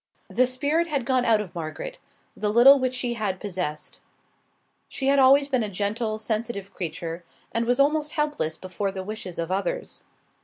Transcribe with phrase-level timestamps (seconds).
[0.31, 1.99] The spirit had gone out of Margaret,
[2.35, 4.01] the little which she had possessed.
[4.89, 9.37] She had always been a gentle, sensitive creature, and was almost helpless before the wishes
[9.37, 10.05] of others.